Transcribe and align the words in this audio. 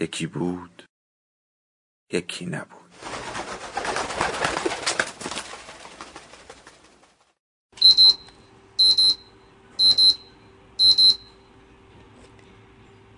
یکی 0.00 0.26
بود 0.26 0.84
یکی 2.12 2.46
نبود 2.46 2.84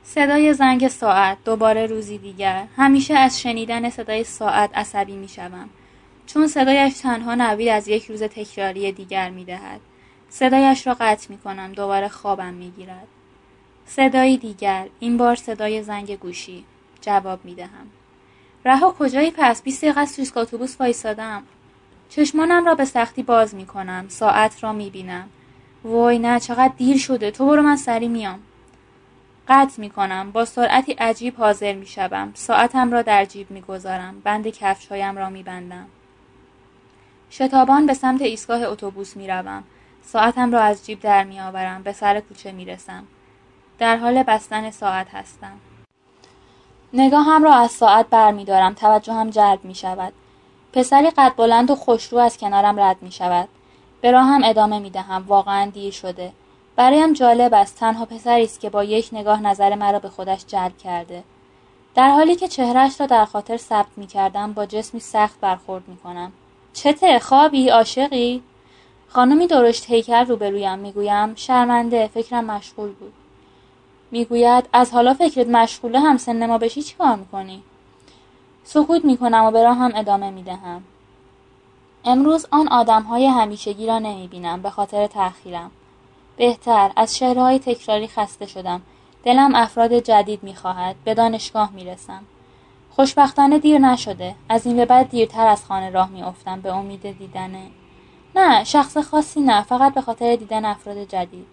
صدای 0.03 0.55
زنگ 0.55 0.89
ساعت 0.89 1.39
دوباره 1.45 1.87
روزی 1.87 2.19
دیگر 2.19 2.69
همیشه 2.77 3.15
از 3.15 3.41
شنیدن 3.41 3.91
صدای 3.91 4.25
ساعت 4.25 4.79
عصبی 4.79 5.17
می 5.17 5.29
شوم. 5.29 5.71
چون 6.27 6.47
صدایش 6.47 6.99
تنها 6.99 7.35
نوید 7.35 7.69
از 7.69 7.89
یک 7.89 8.07
روز 8.07 8.23
تکراری 8.23 8.93
دیگر 8.93 9.31
می 9.31 9.45
دهد. 9.45 9.81
صدایش 10.29 10.87
را 10.87 10.97
قطع 11.01 11.27
می 11.31 11.39
کنم 11.39 11.73
دوباره 11.73 12.09
خوابم 12.09 12.55
می 12.55 12.71
گیرد. 12.71 13.09
صدایی 13.87 14.37
دیگر 14.37 14.89
این 15.01 15.17
بار 15.17 15.37
صدای 15.37 15.83
زنگ 15.83 16.19
گوشی. 16.19 16.65
جواب 17.01 17.45
می 17.45 17.55
دهم. 17.55 17.87
رها 18.65 18.95
کجایی؟ 18.99 19.31
پس 19.31 19.63
بیست 19.63 19.83
دقیقه 19.83 20.01
از 20.01 20.17
تویسک 20.17 20.37
اتوبوس 20.37 20.81
وایسادم 20.81 21.43
چشمانم 22.09 22.65
را 22.65 22.75
به 22.75 22.85
سختی 22.85 23.23
باز 23.23 23.55
می 23.55 23.67
کنم 23.67 24.05
ساعت 24.09 24.65
را 24.65 24.73
می 24.73 24.91
بینم 24.91 25.29
وای 25.85 26.19
نه 26.19 26.41
چقدر 26.41 26.73
دیر 26.77 26.99
شده. 26.99 27.31
تو 27.31 27.47
برو 27.47 27.63
من 27.63 27.77
سری 27.77 28.09
میام. 28.09 28.39
قطع 29.49 29.81
می 29.81 29.91
کنم 29.91 30.31
با 30.31 30.45
سرعتی 30.45 30.93
عجیب 30.93 31.37
حاضر 31.37 31.75
می 31.75 31.87
شوم 31.87 32.33
ساعتم 32.35 32.93
را 32.93 33.03
در 33.03 33.25
جیب 33.25 33.51
می 33.51 33.61
گذارم 33.61 34.21
بند 34.21 34.49
کفشهایم 34.49 35.19
را 35.19 35.31
می 35.31 35.43
بندم 35.43 35.87
شتابان 37.31 37.87
به 37.87 37.95
سمت 37.95 38.23
ایستگاه 38.23 38.63
اتوبوس 38.63 39.17
می 39.17 39.29
روم. 39.29 39.65
ساعتم 40.03 40.53
را 40.53 40.61
از 40.61 40.87
جیب 40.87 41.01
در 41.01 41.25
می 41.25 41.41
آورم 41.41 41.83
به 41.83 41.93
سر 41.93 42.21
کوچه 42.21 42.53
می 42.53 42.65
رسم. 42.65 43.05
در 43.79 43.97
حال 43.97 44.23
بستن 44.23 44.71
ساعت 44.71 45.07
هستم. 45.15 45.61
نگاهم 46.93 47.45
را 47.45 47.55
از 47.55 47.71
ساعت 47.71 48.07
بر 48.11 48.33
می 48.33 48.45
دارم. 48.45 48.75
توجهم 48.75 49.31
جلب 49.31 49.65
می 49.65 49.75
شود. 49.75 50.13
پسری 50.73 51.11
قد 51.11 51.33
بلند 51.37 51.71
و 51.71 51.75
خوشرو 51.75 52.19
از 52.19 52.39
کنارم 52.39 52.81
رد 52.81 52.97
می 53.01 53.13
شود. 53.13 53.49
به 54.01 54.11
راهم 54.11 54.45
ادامه 54.45 54.79
می 54.79 54.91
دهم. 54.91 55.25
واقعا 55.27 55.71
دیر 55.71 55.93
شده. 55.93 56.33
برایم 56.77 57.13
جالب 57.13 57.55
است 57.55 57.79
تنها 57.79 58.05
پسری 58.05 58.45
است 58.45 58.61
که 58.61 58.71
با 58.71 58.85
یک 58.85 59.09
نگاه 59.13 59.43
نظر 59.43 59.75
مرا 59.75 59.99
به 59.99 60.09
خودش 60.09 60.47
جلب 60.47 60.79
کرده. 60.79 61.25
در 61.95 62.11
حالی 62.11 62.37
که 62.37 62.49
چهرش 62.49 63.01
را 63.01 63.07
در 63.07 63.25
خاطر 63.25 63.57
ثبت 63.57 63.89
می 63.97 64.07
کردم 64.07 64.53
با 64.53 64.67
جسمی 64.67 65.01
سخت 65.01 65.41
برخورد 65.41 65.89
می 65.89 65.97
کنم. 65.97 66.33
چته 66.73 67.19
خوابی 67.19 67.69
عاشقی 67.69 68.43
خانمی 69.09 69.47
درشت 69.47 69.91
هیکل 69.91 70.27
روبرویم 70.27 70.79
می‌گویم 70.79 71.35
شرمنده 71.35 72.07
فکرم 72.07 72.45
مشغول 72.45 72.93
بود 72.93 73.13
می‌گوید 74.11 74.69
از 74.73 74.93
حالا 74.93 75.15
فکرت 75.15 75.47
مشغوله 75.47 76.01
هم 76.01 76.17
سن 76.17 76.47
ما 76.47 76.59
بشی 76.59 76.83
چی 76.83 76.95
کار 76.95 77.17
می‌کنی؟ 77.17 77.63
سکوت 78.65 79.05
می‌کنم 79.05 79.45
و 79.45 79.51
به 79.51 79.75
هم 79.75 79.93
ادامه 79.95 80.31
می‌دهم. 80.31 80.83
امروز 82.05 82.47
آن 82.51 82.69
آدم 82.69 83.03
های 83.03 83.27
همیشگی 83.27 83.87
را 83.87 83.99
نمی‌بینم 83.99 84.63
به 84.63 84.71
خاطر 84.71 85.07
تأخیرم. 85.07 85.71
بهتر 86.37 86.91
از 86.97 87.17
شعرهای 87.17 87.59
تکراری 87.59 88.09
خسته 88.09 88.47
شدم. 88.47 88.83
دلم 89.25 89.55
افراد 89.55 89.99
جدید 89.99 90.43
می‌خواهد. 90.43 90.97
به 91.05 91.15
دانشگاه 91.15 91.71
می‌رسم. 91.73 92.23
خوشبختانه 92.91 93.59
دیر 93.59 93.79
نشده. 93.79 94.35
از 94.49 94.67
این 94.67 94.77
به 94.77 94.85
بعد 94.85 95.11
دیرتر 95.11 95.47
از 95.47 95.65
خانه 95.65 95.91
راه 95.91 96.09
میافتم 96.09 96.61
به 96.61 96.75
امید 96.75 97.19
دیدنه. 97.19 97.67
نه 98.37 98.65
شخص 98.65 98.97
خاصی 98.97 99.41
نه 99.41 99.63
فقط 99.63 99.95
به 99.95 100.01
خاطر 100.01 100.37
دیدن 100.37 100.65
افراد 100.65 101.05
جدید. 101.05 101.47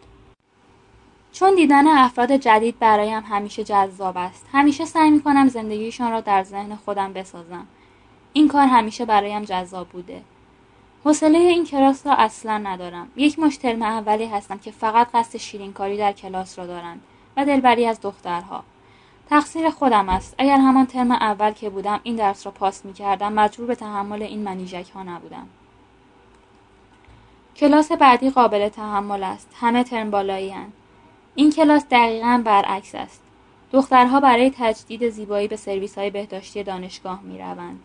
چون 1.34 1.56
دیدن 1.56 1.88
افراد 1.88 2.32
جدید 2.32 2.80
برایم 2.80 3.24
همیشه 3.24 3.64
جذاب 3.64 4.18
است. 4.18 4.46
همیشه 4.52 4.86
سعی 4.86 5.10
می 5.10 5.22
کنم 5.22 5.48
زندگیشان 5.48 6.12
را 6.12 6.22
در 6.22 6.44
ذهن 6.44 6.76
خودم 6.76 7.14
بسازم. 7.14 7.68
این 8.34 8.48
کار 8.48 8.68
همیشه 8.68 9.06
برایم 9.06 9.44
جذاب 9.44 9.90
بوده. 9.90 10.22
حوصله 11.06 11.38
این 11.38 11.66
کلاس 11.66 12.08
را 12.08 12.14
اصلا 12.14 12.58
ندارم. 12.58 13.08
یک 13.16 13.40
مش 13.40 13.58
ترم 13.58 13.82
اولی 13.82 14.26
هستم 14.26 14.58
که 14.58 14.72
فقط 14.72 15.08
قصد 15.14 15.38
شیرینکاری 15.38 15.98
در 15.98 16.12
کلاس 16.12 16.60
را 16.60 16.66
دارند 16.66 17.02
و 17.38 17.46
دلبری 17.46 17.86
از 17.86 18.02
دخترها. 18.02 18.64
تقصیر 19.30 19.70
خودم 19.70 20.10
است. 20.10 20.36
اگر 20.38 20.58
همان 20.58 20.86
ترم 20.86 21.12
اول 21.12 21.52
که 21.52 21.70
بودم 21.70 22.00
این 22.04 22.16
درس 22.16 22.46
را 22.46 22.52
پاس 22.52 22.86
می 22.86 22.94
کردم 22.94 23.34
مجبور 23.34 23.68
به 23.68 23.76
تحمل 23.76 24.24
این 24.24 24.44
منیژک 24.44 24.90
ها 24.96 25.04
نبودم. 25.04 25.48
کلاس 27.56 27.92
بعدی 27.92 28.30
قابل 28.30 28.70
تحمل 28.70 29.24
است. 29.24 29.50
همه 29.60 29.84
ترم 29.84 30.12
بالایی 30.12 30.56
این 31.36 31.52
کلاس 31.52 31.86
دقیقا 31.92 32.42
برعکس 32.46 32.96
است. 32.96 33.22
دخترها 33.72 34.20
برای 34.20 34.52
تجدید 34.58 35.10
زیبایی 35.10 35.48
به 35.48 35.56
سرویس 35.56 35.98
های 35.98 36.10
بهداشتی 36.10 36.64
دانشگاه 36.64 37.22
می 37.22 37.38
روند. 37.38 37.80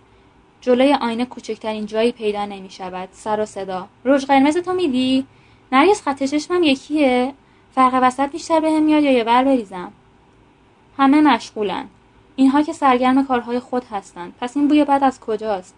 جلوی 0.60 0.94
آینه 0.94 1.25
کوچکترین 1.25 1.87
جایی 1.87 2.12
پیدا 2.12 2.44
نمی 2.44 2.70
شود. 2.70 3.08
سر 3.12 3.41
و 3.41 3.47
صدا. 3.47 3.88
روژ 4.04 4.25
قرمز 4.25 4.56
تو 4.56 4.72
میدی؟ 4.72 5.26
نرگس 5.72 6.03
خط 6.03 6.22
چشمم 6.22 6.62
یکیه؟ 6.62 7.34
فرق 7.75 7.98
وسط 8.03 8.31
بیشتر 8.31 8.60
بهم 8.60 8.82
میاد 8.82 9.03
یا 9.03 9.12
یه 9.12 9.25
بر 9.25 9.44
بریزم؟ 9.44 9.92
همه 10.98 11.20
مشغولن. 11.20 11.88
اینها 12.37 12.62
که 12.62 12.72
سرگرم 12.72 13.26
کارهای 13.26 13.58
خود 13.58 13.84
هستند. 13.84 14.34
پس 14.41 14.56
این 14.56 14.69
بوی 14.69 14.84
بد 14.84 15.00
از 15.03 15.20
کجاست؟ 15.20 15.75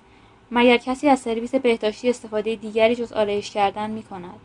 مگر 0.50 0.76
کسی 0.76 1.09
از 1.09 1.20
سرویس 1.20 1.54
بهداشتی 1.54 2.10
استفاده 2.10 2.54
دیگری 2.56 2.97
جز 2.97 3.12
آرایش 3.12 3.50
کردن 3.50 3.91
می 3.91 4.03
کند؟ 4.03 4.41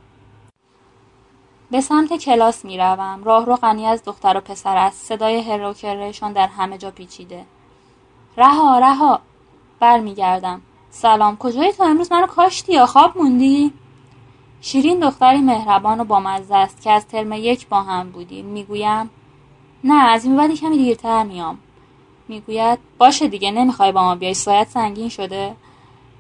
به 1.72 1.81
سمت 1.81 2.14
کلاس 2.14 2.66
می 2.66 2.78
روم. 2.78 3.24
راه 3.24 3.46
رو 3.46 3.56
غنی 3.56 3.86
از 3.86 4.03
دختر 4.03 4.38
و 4.38 4.42
پسر 4.42 4.78
است. 4.78 5.06
صدای 5.06 5.42
هر 5.42 5.72
در 6.34 6.48
همه 6.48 6.78
جا 6.78 6.92
پیچیده. 6.92 7.46
رها 8.38 8.80
رها 8.80 9.20
برمیگردم. 9.80 10.62
سلام 10.90 11.38
کجایی 11.38 11.72
تو 11.72 11.84
امروز 11.84 12.12
منو 12.12 12.28
کاشتی 12.28 12.74
یا 12.74 12.86
خواب 12.86 13.18
موندی؟ 13.18 13.74
شیرین 14.62 15.00
دختری 15.00 15.42
مهربان 15.42 16.00
و 16.00 16.03
بامزه 16.03 16.56
است 16.56 16.81
که 16.81 16.92
از 16.92 17.08
ترم 17.08 17.34
یک 17.34 17.68
با 17.68 17.82
هم 17.82 18.09
بودیم. 18.09 18.46
می‌گویم 18.46 19.09
نه 19.84 20.09
از 20.09 20.26
این 20.26 20.38
بعدی 20.38 20.58
کمی 20.58 20.78
دیرتر 20.78 21.24
میام. 21.24 21.58
می‌گوید 22.28 22.80
باشه 22.97 23.28
دیگه 23.28 23.52
نمی‌خوای 23.52 23.92
با 23.92 24.03
ما 24.03 24.16
بیای 24.16 24.34
سایت 24.34 24.70
سنگین 24.70 25.09
شده؟ 25.09 25.56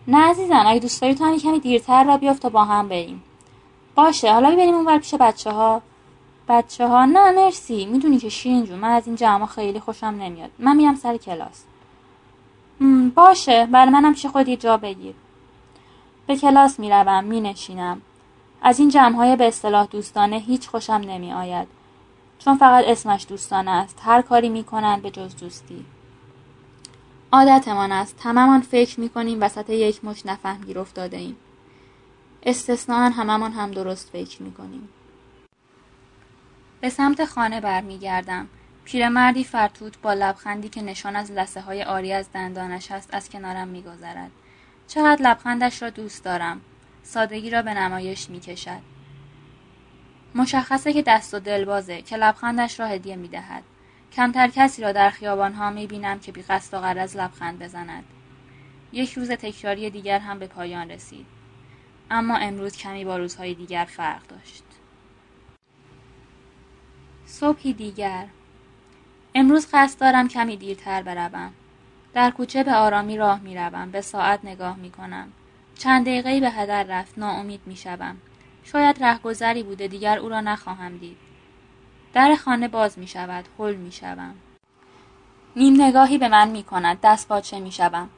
نه 0.07 0.29
عزیزم 0.29 0.63
اگه 0.65 0.79
دوست 0.79 1.01
داری 1.01 1.15
تو 1.15 1.37
کمی 1.37 1.59
دیرتر 1.59 2.03
را 2.03 2.17
بیافت 2.17 2.41
تا 2.41 2.49
با 2.49 2.63
هم 2.63 2.87
بریم. 2.87 3.23
باشه 3.95 4.33
حالا 4.33 4.55
بریم 4.55 4.75
اونور 4.75 4.97
پیش 4.97 5.13
بچه 5.13 5.51
ها 5.51 5.81
بچه 6.49 6.87
ها 6.87 7.05
نه 7.05 7.31
مرسی. 7.31 7.85
می‌دونی 7.85 8.17
که 8.17 8.29
شیرین 8.29 8.65
جون 8.65 8.79
من 8.79 8.89
از 8.89 9.07
این 9.07 9.15
جمع 9.15 9.45
خیلی 9.45 9.79
خوشم 9.79 10.05
نمیاد. 10.05 10.51
من 10.59 10.75
میرم 10.75 10.95
سر 10.95 11.17
کلاس. 11.17 11.63
باشه. 13.15 13.65
برای 13.65 13.89
منم 13.89 14.13
پیش 14.13 14.25
خودی 14.25 14.57
جا 14.57 14.77
بگیر. 14.77 15.15
به 16.27 16.35
کلاس 16.35 16.79
می‌روم 16.79 17.23
مینشینم. 17.23 18.01
از 18.61 18.79
این 18.79 18.89
جمع 18.89 19.15
های 19.15 19.35
به 19.35 19.47
اصطلاح 19.47 19.85
دوستانه 19.85 20.37
هیچ 20.37 20.69
خوشم 20.69 20.93
نمی 20.93 21.33
آید 21.33 21.67
چون 22.39 22.57
فقط 22.57 22.85
اسمش 22.87 23.25
دوستانه 23.29 23.71
است. 23.71 23.99
هر 24.03 24.21
کاری 24.21 24.49
می‌کنند 24.49 25.01
به 25.01 25.11
جز 25.11 25.35
دوستی. 25.35 25.85
عادتمان 27.31 27.91
است. 27.91 28.19
هممان 28.23 28.61
فکر 28.61 28.99
می‌کنیم 28.99 29.37
وسط 29.41 29.69
یک 29.69 30.05
مش 30.05 30.25
نفهم 30.25 30.61
گیر 30.61 30.79
افتاده 30.79 31.17
ایم 31.17 31.35
استثنان 32.45 33.11
هممان 33.11 33.51
هم 33.51 33.71
درست 33.71 34.09
فکر 34.09 34.43
می‌کنیم. 34.43 34.89
به 36.81 36.89
سمت 36.89 37.25
خانه 37.25 37.61
برمیگردم. 37.61 38.47
پیرمردی 38.83 39.43
فرتوت 39.43 40.01
با 40.01 40.13
لبخندی 40.13 40.69
که 40.69 40.81
نشان 40.81 41.15
از 41.15 41.31
لسه 41.31 41.61
های 41.61 41.83
آری 41.83 42.13
از 42.13 42.31
دندانش 42.31 42.91
است 42.91 43.13
از 43.13 43.29
کنارم 43.29 43.67
میگذرد. 43.67 44.31
چقدر 44.87 45.21
لبخندش 45.21 45.81
را 45.81 45.89
دوست 45.89 46.23
دارم. 46.23 46.61
سادگی 47.03 47.49
را 47.49 47.61
به 47.61 47.73
نمایش 47.73 48.29
می‌کشد. 48.29 48.81
مشخصه 50.35 50.93
که 50.93 51.01
دست 51.01 51.33
و 51.33 51.39
دلبازه 51.39 52.01
که 52.01 52.17
لبخندش 52.17 52.79
را 52.79 52.85
هدیه 52.87 53.15
می‌دهد. 53.15 53.63
کمتر 54.11 54.47
کسی 54.47 54.81
را 54.81 54.91
در 54.91 55.09
خیابانها 55.09 55.69
می‌بینم 55.69 56.19
که 56.19 56.31
بی 56.31 56.41
قصد 56.41 56.77
و 56.77 56.81
غرض 56.81 57.15
لبخند 57.15 57.59
بزند. 57.59 58.03
یک 58.91 59.13
روز 59.13 59.31
تکراری 59.31 59.89
دیگر 59.89 60.19
هم 60.19 60.39
به 60.39 60.47
پایان 60.47 60.91
رسید. 60.91 61.25
اما 62.11 62.37
امروز 62.37 62.77
کمی 62.77 63.05
با 63.05 63.17
روزهای 63.17 63.53
دیگر 63.53 63.85
فرق 63.85 64.27
داشت 64.27 64.63
صبحی 67.25 67.73
دیگر 67.73 68.27
امروز 69.35 69.67
قصد 69.73 69.99
دارم 69.99 70.27
کمی 70.27 70.57
دیرتر 70.57 71.01
بروم 71.01 71.53
در 72.15 72.31
کوچه 72.31 72.63
به 72.63 72.73
آرامی 72.73 73.17
راه 73.17 73.39
می 73.39 73.55
روم. 73.55 73.91
به 73.91 74.01
ساعت 74.01 74.39
نگاه 74.43 74.75
می 74.75 74.91
کنم. 74.91 75.31
چند 75.77 76.05
دقیقه 76.05 76.39
به 76.39 76.49
هدر 76.49 76.83
رفت. 76.83 77.17
ناامید 77.17 77.61
می 77.65 77.75
شوم. 77.75 78.17
شاید 78.63 79.03
رهگذری 79.03 79.63
بوده 79.63 79.87
دیگر 79.87 80.17
او 80.17 80.29
را 80.29 80.41
نخواهم 80.41 80.97
دید. 80.97 81.17
در 82.13 82.35
خانه 82.35 82.67
باز 82.67 82.99
می 82.99 83.07
شود. 83.07 83.45
حل 83.59 83.75
می 83.75 83.91
شوم. 83.91 84.35
نیم 85.55 85.81
نگاهی 85.81 86.17
به 86.17 86.27
من 86.27 86.49
می 86.49 86.63
کند. 86.63 86.99
دست 87.03 87.27
باچه 87.27 87.59
می 87.59 87.71
شوم. 87.71 88.09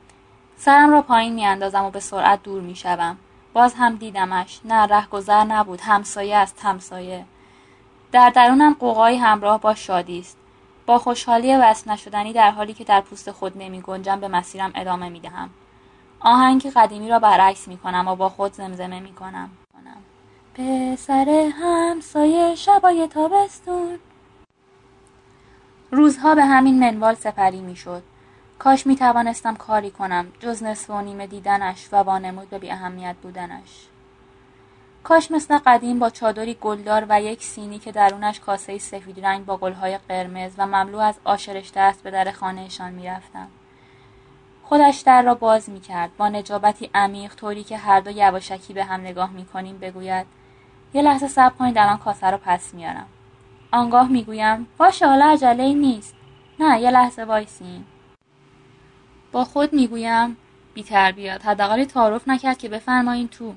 سرم 0.57 0.89
را 0.89 1.01
پایین 1.01 1.33
می 1.33 1.45
اندازم 1.45 1.83
و 1.83 1.91
به 1.91 1.99
سرعت 1.99 2.43
دور 2.43 2.61
می 2.61 2.75
شوم. 2.75 3.17
باز 3.57 3.73
هم 3.73 3.95
دیدمش. 3.95 4.59
نه 4.65 4.85
رهگذر 4.85 5.43
نبود. 5.43 5.81
همسایه 5.81 6.37
است 6.37 6.59
همسایه. 6.63 7.25
در 8.11 8.29
درونم 8.29 8.75
قوقایی 8.79 9.17
همراه 9.17 9.61
با 9.61 9.75
شادی 9.75 10.19
است. 10.19 10.37
با 10.85 10.97
خوشحالی 10.97 11.55
وصل 11.55 11.91
نشدنی 11.91 12.33
در 12.33 12.51
حالی 12.51 12.73
که 12.73 12.83
در 12.83 13.01
پوست 13.01 13.31
خود 13.31 13.57
نمی 13.57 13.81
گنجم 13.81 14.19
به 14.19 14.27
مسیرم 14.27 14.71
ادامه 14.75 15.09
می 15.09 15.19
دهم. 15.19 15.49
آهنگ 16.19 16.71
قدیمی 16.75 17.09
را 17.09 17.19
برعکس 17.19 17.67
می 17.67 17.77
کنم 17.77 18.07
و 18.07 18.15
با 18.15 18.29
خود 18.29 18.53
زمزمه 18.53 18.99
می 18.99 19.13
کنم. 19.13 19.49
پسر 20.53 21.51
همسایه 21.61 22.55
شبای 22.55 23.07
تابستون 23.07 23.99
روزها 25.91 26.35
به 26.35 26.45
همین 26.45 26.79
منوال 26.79 27.15
سپری 27.15 27.61
می 27.61 27.75
شد. 27.75 28.03
کاش 28.59 28.87
می 28.87 28.95
توانستم 28.95 29.55
کاری 29.55 29.91
کنم 29.91 30.27
جز 30.39 30.63
نصف 30.63 30.89
و 30.89 31.01
نیمه 31.01 31.27
دیدنش 31.27 31.87
و 31.91 31.95
وانمود 31.95 32.49
به 32.49 32.59
بی 32.59 32.71
اهمیت 32.71 33.15
بودنش. 33.21 33.87
کاش 35.03 35.31
مثل 35.31 35.57
قدیم 35.57 35.99
با 35.99 36.09
چادری 36.09 36.57
گلدار 36.61 37.05
و 37.09 37.21
یک 37.21 37.43
سینی 37.43 37.79
که 37.79 37.91
درونش 37.91 38.39
کاسه 38.39 38.77
سفید 38.77 39.25
رنگ 39.25 39.45
با 39.45 39.57
گلهای 39.57 39.97
قرمز 39.97 40.51
و 40.57 40.65
مملو 40.65 40.99
از 40.99 41.15
آشرشته 41.23 41.79
است 41.79 42.03
به 42.03 42.11
در 42.11 42.31
خانهشان 42.31 42.91
می‌رفتم. 42.91 43.47
خودش 44.63 44.97
در 44.97 45.21
را 45.21 45.35
باز 45.35 45.69
می 45.69 45.79
کرد 45.79 46.17
با 46.17 46.29
نجابتی 46.29 46.89
عمیق 46.95 47.35
طوری 47.35 47.63
که 47.63 47.77
هر 47.77 47.99
دو 47.99 48.11
یواشکی 48.11 48.73
به 48.73 48.83
هم 48.83 49.01
نگاه 49.01 49.31
می 49.31 49.45
کنیم 49.45 49.77
بگوید 49.77 50.25
یه 50.93 51.01
لحظه 51.01 51.27
صبر 51.27 51.55
کنید 51.55 51.75
در 51.75 51.89
آن 51.89 51.97
کاسه 51.97 52.29
را 52.29 52.37
پس 52.37 52.73
میارم 52.73 53.07
آنگاه 53.71 54.07
می‌گویم 54.07 54.67
باشه 54.77 55.07
حالا 55.07 55.25
عجله 55.25 55.73
نیست. 55.73 56.15
نه 56.59 56.81
یه 56.81 56.91
لحظه 56.91 57.23
وایسین. 57.23 57.85
با 59.31 59.43
خود 59.43 59.73
می‌گویم 59.73 60.37
بی 60.73 60.83
تربیت 60.83 61.45
حداقل 61.45 61.83
تعارف 61.83 62.27
نکرد 62.27 62.57
که 62.57 62.69
بفرمایین 62.69 63.27
تو. 63.27 63.53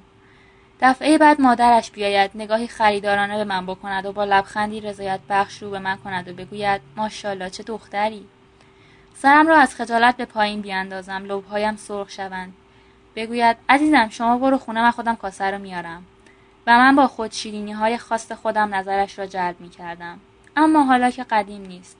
دفعه 0.81 1.19
بعد 1.19 1.41
مادرش 1.41 1.91
بیاید 1.91 2.31
نگاهی 2.35 2.69
خریدارانه 2.69 3.37
به 3.37 3.45
من 3.45 3.67
بکند 3.67 4.07
و 4.07 4.13
با 4.13 4.25
لبخندی 4.25 4.81
رضایت 4.81 5.21
بخش 5.29 5.63
رو 5.63 5.71
به 5.71 5.79
من 5.79 5.97
کند 5.97 6.29
و 6.29 6.33
بگوید 6.33 6.81
ماشاءالله 6.97 7.51
چه 7.51 7.63
دختری. 7.63 8.27
سرم 9.15 9.47
را 9.47 9.57
از 9.57 9.75
خجالت 9.75 10.17
به 10.17 10.25
پایین 10.25 10.61
بیاندازم 10.61 11.25
لبهایم 11.25 11.77
سرخ 11.77 12.11
شوند. 12.11 12.53
بگوید 13.17 13.57
عزیزم 13.69 14.09
شما 14.09 14.39
برو 14.39 14.59
خونه 14.59 14.83
من 14.83 14.91
خودم 14.91 15.17
کاسه 15.17 15.45
رو 15.45 15.59
میارم. 15.59 16.05
و 16.67 16.79
من 16.79 16.97
با 16.97 17.07
خود 17.07 17.33
شیرینی 17.33 17.73
های 17.73 17.99
خاص 17.99 18.33
خودم 18.33 18.75
نظرش 18.75 19.19
را 19.19 19.27
جلب 19.27 19.61
می 19.61 19.71
کردم. 19.71 20.21
اما 20.57 20.85
حالا 20.85 21.11
که 21.11 21.25
قدیم 21.25 21.63
نیست. 21.63 21.97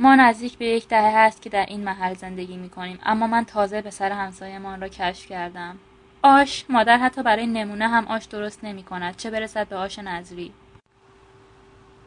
ما 0.00 0.14
نزدیک 0.14 0.58
به 0.58 0.66
یک 0.66 0.88
دهه 0.88 1.18
هست 1.18 1.42
که 1.42 1.50
در 1.50 1.66
این 1.66 1.84
محل 1.84 2.14
زندگی 2.14 2.56
می 2.56 2.70
کنیم 2.70 2.98
اما 3.04 3.26
من 3.26 3.44
تازه 3.44 3.82
به 3.82 3.90
سر 3.90 4.12
همسایمان 4.12 4.80
را 4.80 4.88
کشف 4.88 5.26
کردم. 5.26 5.78
آش 6.22 6.64
مادر 6.68 6.98
حتی 6.98 7.22
برای 7.22 7.46
نمونه 7.46 7.88
هم 7.88 8.06
آش 8.06 8.24
درست 8.24 8.64
نمی 8.64 8.82
کند 8.82 9.16
چه 9.16 9.30
برسد 9.30 9.68
به 9.68 9.76
آش 9.76 9.98
نظری؟ 9.98 10.52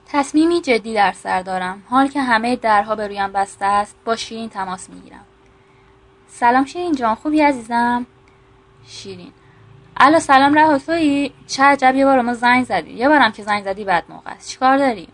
تصمیمی 0.07 0.61
جدی 0.61 0.93
در 0.93 1.11
سر 1.11 1.41
دارم. 1.41 1.83
حال 1.89 2.07
که 2.07 2.21
همه 2.21 2.55
درها 2.55 2.95
به 2.95 3.07
رویم 3.07 3.31
بسته 3.31 3.65
است 3.65 3.95
با 4.05 4.15
شیرین 4.15 4.49
تماس 4.49 4.89
می 4.89 5.01
گیرم 5.01 5.25
سلام 6.27 6.65
شیرین 6.65 6.95
جان. 6.95 7.15
خوبی 7.15 7.41
عزیزم؟ 7.41 8.05
شیرین. 8.87 9.31
الو 9.97 10.19
سلام 10.19 10.53
ره 10.53 10.79
تویی؟ 10.79 11.33
چه 11.47 11.63
عجب 11.63 11.95
یه 11.95 12.05
بار 12.05 12.21
ما 12.21 12.33
زنگ 12.33 12.65
زدی. 12.65 12.91
یه 12.91 13.09
بارم 13.09 13.31
که 13.31 13.43
زنگ 13.43 13.63
زدی 13.63 13.83
بعد 13.83 14.03
موقع 14.09 14.31
است. 14.31 14.49
چیکار 14.49 14.77
داری؟ 14.77 15.07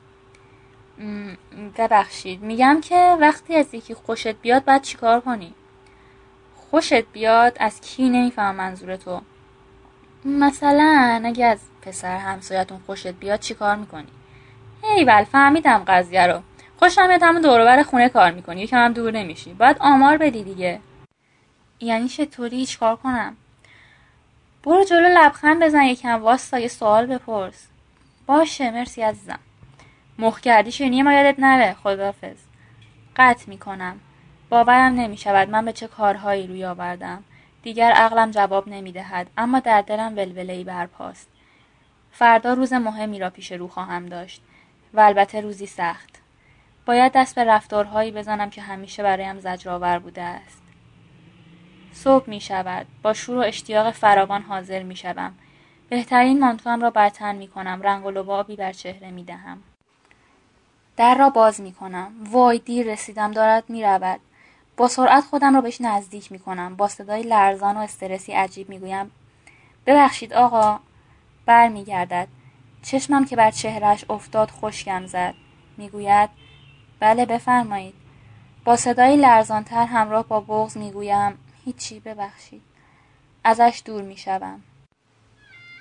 ببخشید. 1.77 2.41
میگم 2.41 2.81
که 2.83 3.17
وقتی 3.19 3.55
از 3.55 3.73
یکی 3.73 3.93
خوشت 3.93 4.35
بیاد 4.35 4.65
بعد 4.65 4.81
چیکار 4.81 5.21
کنی؟ 5.21 5.53
خوشت 6.55 7.05
بیاد 7.05 7.57
از 7.59 7.81
کی 7.81 8.09
نمیفهم 8.09 8.55
منظور 8.55 8.95
تو؟ 8.95 9.21
مثلا 10.25 11.21
اگه 11.25 11.45
از 11.45 11.59
پسر 11.81 12.17
همسایتون 12.17 12.79
خوشت 12.85 13.07
بیاد 13.07 13.39
چی 13.39 13.53
کار 13.53 13.75
می‌کنی 13.75 14.07
ایول 14.97 15.23
فهمیدم 15.23 15.83
قضیه 15.87 16.27
رو. 16.27 16.41
خوشم 16.79 17.07
میاد 17.07 17.23
همون 17.23 17.41
دوروبر 17.41 17.83
خونه 17.83 18.09
کار 18.09 18.31
می‌کنی. 18.31 18.61
یکم 18.61 18.77
هم 18.77 18.93
دور 18.93 19.11
نمیشی. 19.11 19.53
باید 19.53 19.77
آمار 19.79 20.17
بدی 20.17 20.43
دیگه. 20.43 20.79
یعنی 21.79 22.07
چطوری؟ 22.07 22.67
کار 22.79 22.95
کنم؟ 22.95 23.37
برو 24.63 24.83
جلو 24.83 25.07
لبخند 25.07 25.63
بزن 25.63 25.83
یکم 25.83 26.23
واستا 26.23 26.59
یه 26.59 26.67
سوال 26.67 27.05
بپرس. 27.05 27.67
باشه 28.27 28.71
مرسی 28.71 29.01
عزیزم. 29.01 29.39
مخ 30.19 30.39
کردی 30.39 30.71
شنیه 30.71 31.03
ما 31.03 31.13
یادت 31.13 31.39
نره 31.39 31.73
خدافز 31.73 32.37
قطع 33.15 33.49
می‌کنم 33.49 33.99
باورم 34.49 34.93
نمی 34.93 35.17
شود 35.17 35.49
من 35.49 35.65
به 35.65 35.73
چه 35.73 35.87
کارهایی 35.87 36.47
روی 36.47 36.65
آوردم. 36.65 37.23
دیگر 37.63 37.91
عقلم 37.91 38.31
جواب 38.31 38.67
نمی 38.67 38.91
دهد 38.91 39.29
اما 39.37 39.59
در 39.59 39.81
دلم 39.81 40.17
ولوله‌ای 40.17 40.63
برپاست. 40.63 41.29
فردا 42.11 42.53
روز 42.53 42.73
مهمی 42.73 43.19
را 43.19 43.29
پیش 43.29 43.51
رو 43.51 43.67
خواهم 43.67 44.05
داشت 44.05 44.41
و 44.93 44.99
البته 44.99 45.41
روزی 45.41 45.65
سخت. 45.65 46.21
باید 46.85 47.11
دست 47.15 47.35
به 47.35 47.43
رفتارهایی 47.43 48.11
بزنم 48.11 48.49
که 48.49 48.61
همیشه 48.61 49.03
برایم 49.03 49.39
زجرآور 49.39 49.99
بوده 49.99 50.21
است. 50.21 50.61
صبح 51.93 52.29
می 52.29 52.41
شود. 52.41 52.87
با 53.03 53.13
شور 53.13 53.37
و 53.37 53.41
اشتیاق 53.41 53.91
فراوان 53.91 54.41
حاضر 54.41 54.83
می 54.83 54.95
شدم. 54.95 55.33
بهترین 55.89 56.39
مانتوام 56.39 56.81
را 56.81 56.89
برتن 56.89 57.35
می 57.35 57.47
کنم. 57.47 57.81
رنگ 57.81 58.05
و 58.05 58.11
لبابی 58.11 58.55
بر 58.55 58.73
چهره 58.73 59.11
می 59.11 59.23
دهم. 59.23 59.63
در 61.01 61.15
را 61.15 61.29
باز 61.29 61.61
می 61.61 61.73
کنم. 61.73 62.13
وای 62.31 62.59
دیر 62.59 62.91
رسیدم 62.91 63.31
دارد 63.31 63.69
می 63.69 63.83
رود. 63.83 64.19
با 64.77 64.87
سرعت 64.87 65.23
خودم 65.23 65.55
را 65.55 65.61
بهش 65.61 65.81
نزدیک 65.81 66.31
می 66.31 66.39
کنم. 66.39 66.75
با 66.75 66.87
صدای 66.87 67.23
لرزان 67.23 67.77
و 67.77 67.79
استرسی 67.79 68.31
عجیب 68.31 68.69
می 68.69 68.79
گویم 68.79 69.11
ببخشید 69.85 70.33
آقا 70.33 70.79
بر 71.45 71.67
می 71.67 71.83
گردد. 71.83 72.27
چشمم 72.83 73.25
که 73.25 73.35
بر 73.35 73.51
چهرش 73.51 74.05
افتاد 74.09 74.51
خشکم 74.51 75.05
زد. 75.05 75.33
می‌گوید 75.77 76.29
بله 76.99 77.25
بفرمایید. 77.25 77.95
با 78.65 78.75
صدای 78.75 79.17
لرزانتر 79.17 79.85
همراه 79.85 80.27
با 80.27 80.39
بغز 80.39 80.77
می‌گویم 80.77 81.37
هیچی 81.65 81.99
ببخشید. 81.99 82.61
ازش 83.43 83.81
دور 83.85 84.01
می 84.01 84.17
شوم. 84.17 84.63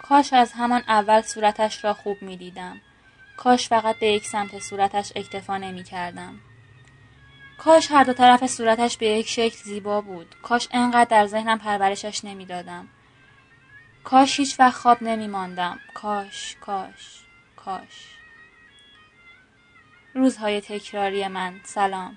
کاش 0.03 0.33
از 0.33 0.53
همان 0.53 0.83
اول 0.89 1.21
صورتش 1.21 1.85
را 1.85 1.95
خوب 1.95 2.17
می 2.23 2.37
دیدم. 2.37 2.81
کاش 3.41 3.69
فقط 3.69 3.99
به 3.99 4.07
یک 4.07 4.27
سمت 4.27 4.59
صورتش 4.59 5.13
اکتفا 5.17 5.59
نمی 5.59 5.85
کردم. 5.85 6.41
کاش 7.59 7.91
هر 7.91 8.05
دو 8.05 8.13
طرف 8.13 8.47
صورتش 8.47 8.97
به 8.97 9.07
یک 9.07 9.29
شکل 9.29 9.57
زیبا 9.65 10.01
بود. 10.01 10.35
کاش 10.43 10.69
انقدر 10.73 11.05
در 11.11 11.27
ذهنم 11.27 11.59
پرورشش 11.59 12.25
نمی‌دادم. 12.25 12.89
کاش 14.05 14.41
هیچ 14.41 14.61
وقت 14.61 14.75
خواب 14.75 15.03
نمی 15.03 15.29
ماندم. 15.29 15.79
کاش، 15.95 16.57
کاش، 16.61 17.23
کاش. 17.57 18.07
روزهای 20.15 20.61
تکراری 20.61 21.29
من. 21.29 21.61
سلام. 21.65 22.17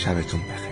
شبتون 0.00 0.40
بخیر. 0.40 0.69